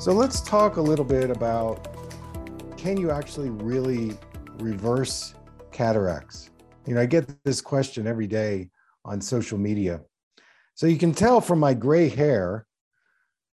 [0.00, 1.86] So let's talk a little bit about
[2.78, 4.16] can you actually really
[4.54, 5.34] reverse
[5.72, 6.48] cataracts?
[6.86, 8.70] You know, I get this question every day
[9.04, 10.00] on social media.
[10.74, 12.66] So you can tell from my gray hair,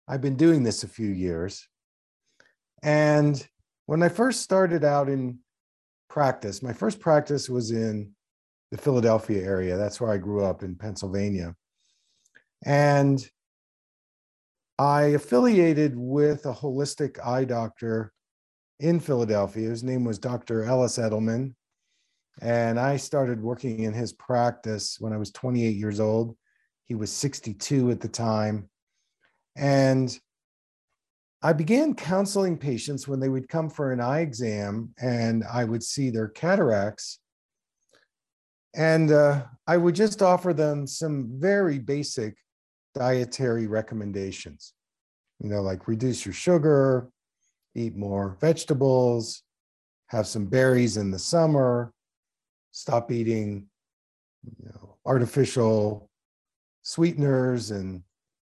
[0.07, 1.67] I've been doing this a few years.
[2.83, 3.43] And
[3.87, 5.39] when I first started out in
[6.11, 8.11] practice, my first practice was in
[8.69, 9.77] the Philadelphia area.
[9.77, 11.55] That's where I grew up in Pennsylvania.
[12.63, 13.27] And
[14.77, 18.11] I affiliated with a holistic eye doctor
[18.79, 19.69] in Philadelphia.
[19.69, 20.65] His name was Dr.
[20.65, 21.53] Ellis Edelman.
[22.41, 26.35] And I started working in his practice when I was 28 years old.
[26.83, 28.69] He was 62 at the time.
[29.55, 30.17] And
[31.41, 35.83] I began counseling patients when they would come for an eye exam and I would
[35.83, 37.19] see their cataracts.
[38.75, 42.35] And uh, I would just offer them some very basic
[42.95, 44.73] dietary recommendations.
[45.39, 47.09] You know, like reduce your sugar,
[47.75, 49.43] eat more vegetables,
[50.07, 51.93] have some berries in the summer,
[52.71, 53.67] stop eating
[54.43, 56.09] you know, artificial
[56.83, 58.01] sweeteners and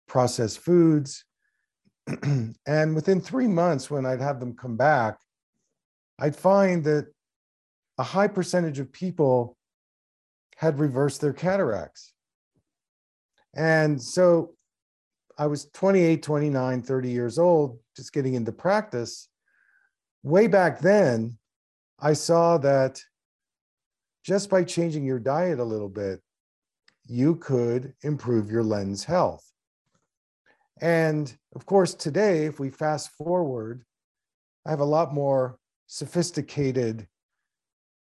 [0.08, 1.24] processed foods.
[2.66, 5.18] and within three months, when I'd have them come back,
[6.18, 7.06] I'd find that
[7.98, 9.56] a high percentage of people
[10.56, 12.12] had reversed their cataracts.
[13.54, 14.54] And so
[15.38, 19.28] I was 28, 29, 30 years old, just getting into practice.
[20.22, 21.38] Way back then,
[21.98, 23.00] I saw that
[24.24, 26.20] just by changing your diet a little bit,
[27.06, 29.44] you could improve your lens health.
[30.80, 33.84] And of course, today, if we fast forward,
[34.66, 37.08] I have a lot more sophisticated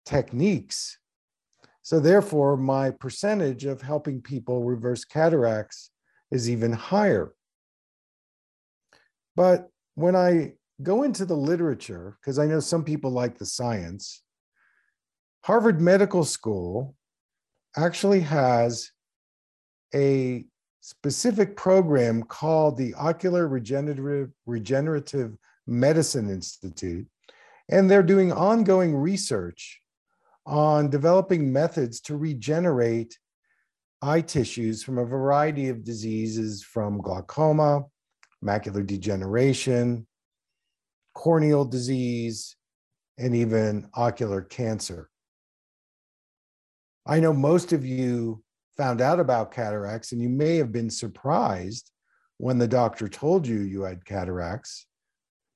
[0.04, 0.98] techniques
[1.82, 5.91] so therefore, my percentage of helping people reverse cataracts
[6.31, 7.32] is even higher.
[9.34, 14.22] But when I go into the literature, because I know some people like the science,
[15.44, 16.94] Harvard Medical School
[17.76, 18.92] actually has
[19.94, 20.44] a
[20.81, 27.06] specific program called the Ocular Regenerative, Regenerative Medicine Institute.
[27.69, 29.81] And they're doing ongoing research
[30.47, 33.19] on developing methods to regenerate
[34.00, 37.84] eye tissues from a variety of diseases from glaucoma,
[38.44, 40.06] macular degeneration,
[41.14, 42.56] corneal disease,
[43.19, 45.08] and even ocular cancer.
[47.06, 48.42] I know most of you
[48.76, 51.91] found out about cataracts, and you may have been surprised
[52.38, 54.86] when the doctor told you you had cataracts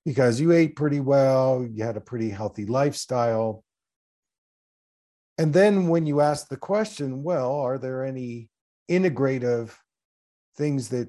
[0.05, 3.65] because you ate pretty well, you had a pretty healthy lifestyle,
[5.39, 8.49] and then when you ask the question, well, are there any
[8.91, 9.73] integrative
[10.57, 11.09] things that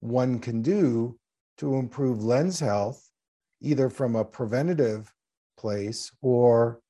[0.00, 1.18] one can do
[1.58, 3.06] to improve lens health,
[3.60, 5.12] either from a preventative
[5.58, 6.80] place or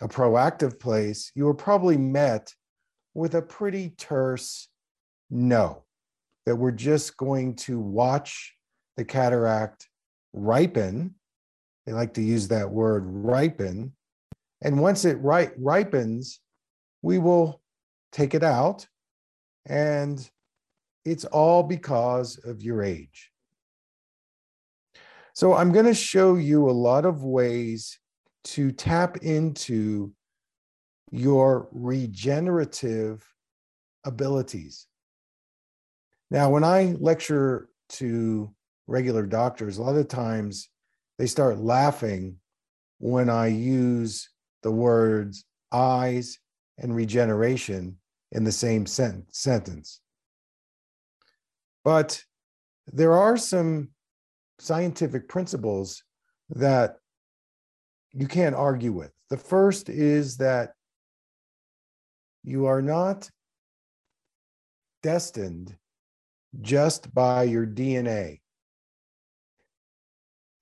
[0.00, 2.52] a proactive place, you were probably met
[3.14, 4.68] with a pretty terse
[5.30, 5.84] no,
[6.46, 8.54] that we're just going to watch
[8.96, 9.88] the cataract
[10.32, 11.14] ripen.
[11.86, 13.92] They like to use that word ripen
[14.62, 16.40] and once it ri- ripens,
[17.02, 17.60] we will
[18.12, 18.86] take it out.
[19.66, 20.28] And
[21.04, 23.30] it's all because of your age.
[25.34, 27.98] So I'm going to show you a lot of ways
[28.44, 30.12] to tap into
[31.10, 33.24] your regenerative
[34.04, 34.86] abilities.
[36.30, 38.52] Now, when I lecture to
[38.86, 40.68] regular doctors, a lot of times
[41.18, 42.36] they start laughing
[42.98, 44.28] when I use
[44.62, 46.38] the words eyes
[46.78, 47.96] and regeneration
[48.32, 50.00] in the same sen- sentence.
[51.84, 52.22] But
[52.92, 53.90] there are some
[54.58, 56.02] scientific principles
[56.50, 56.96] that
[58.12, 59.12] you can't argue with.
[59.30, 60.72] The first is that
[62.42, 63.30] you are not
[65.02, 65.76] destined
[66.60, 68.40] just by your DNA.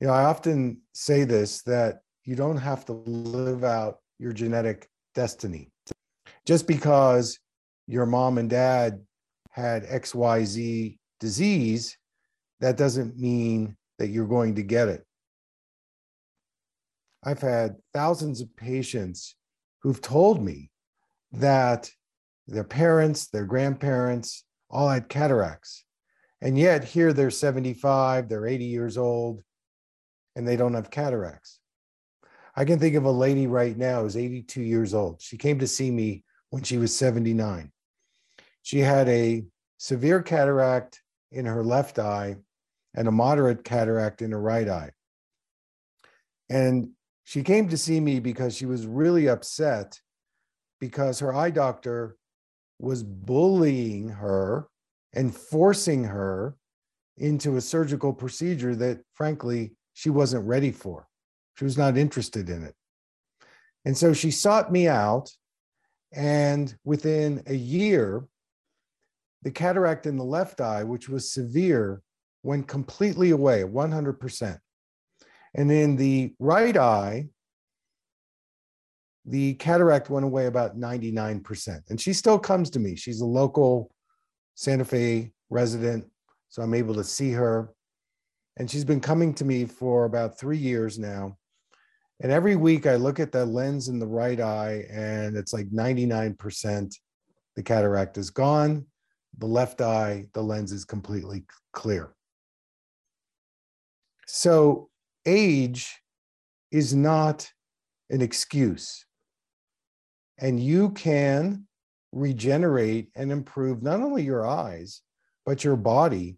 [0.01, 4.89] You know, I often say this that you don't have to live out your genetic
[5.15, 5.71] destiny.
[6.45, 7.39] Just because
[7.87, 9.01] your mom and dad
[9.53, 11.97] had XYZ disease,
[12.61, 15.07] that doesn't mean that you're going to get it.
[17.23, 19.37] I've had thousands of patients
[19.83, 20.71] who've told me
[21.33, 21.91] that
[22.49, 25.85] their parents, their grandparents all had cataracts.
[26.41, 29.43] And yet here they're 75, they're 80 years old,
[30.35, 31.61] and they don't have cataracts.
[32.57, 35.21] I can think of a lady right now who's 82 years old.
[35.21, 37.71] She came to see me when she was 79.
[38.63, 39.45] She had a
[39.77, 42.37] severe cataract in her left eye
[42.95, 44.91] and a moderate cataract in her right eye.
[46.49, 46.91] And
[47.25, 50.01] she came to see me because she was really upset
[50.81, 52.17] because her eye doctor
[52.79, 54.69] was bullying her
[55.13, 56.57] and forcing her
[57.17, 61.07] into a surgical procedure that, frankly, she wasn't ready for.
[61.59, 62.75] She was not interested in it.
[63.85, 65.31] And so she sought me out.
[66.13, 68.27] And within a year,
[69.43, 72.03] the cataract in the left eye, which was severe,
[72.43, 74.59] went completely away, 100%.
[75.55, 77.29] And in the right eye,
[79.25, 81.83] the cataract went away about 99%.
[81.91, 82.95] And she still comes to me.
[82.95, 83.91] She's a local
[84.55, 86.07] Santa Fe resident.
[86.49, 87.71] So I'm able to see her.
[88.57, 91.37] And she's been coming to me for about three years now.
[92.21, 95.69] And every week I look at the lens in the right eye and it's like
[95.71, 96.95] 99%
[97.57, 98.87] the cataract is gone.
[99.39, 102.15] The left eye, the lens is completely clear.
[104.27, 104.91] So
[105.27, 106.01] age
[106.71, 107.51] is not
[108.11, 109.05] an excuse.
[110.39, 111.67] And you can
[112.13, 115.03] regenerate and improve not only your eyes,
[115.45, 116.37] but your body,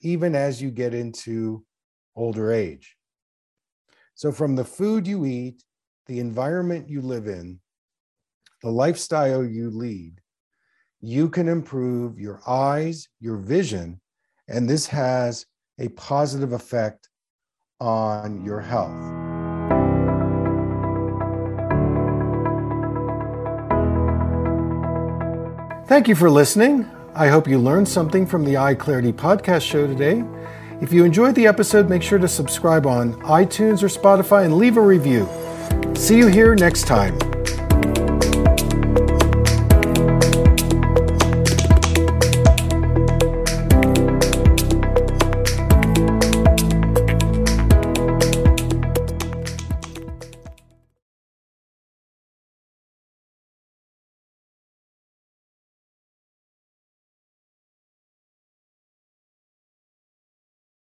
[0.00, 1.64] even as you get into
[2.14, 2.96] older age.
[4.16, 5.62] So, from the food you eat,
[6.06, 7.60] the environment you live in,
[8.62, 10.22] the lifestyle you lead,
[11.02, 14.00] you can improve your eyes, your vision,
[14.48, 15.44] and this has
[15.78, 17.10] a positive effect
[17.78, 18.88] on your health.
[25.88, 26.90] Thank you for listening.
[27.14, 30.24] I hope you learned something from the Eye Clarity podcast show today.
[30.80, 34.76] If you enjoyed the episode, make sure to subscribe on iTunes or Spotify and leave
[34.76, 35.26] a review.
[35.94, 37.35] See you here next time.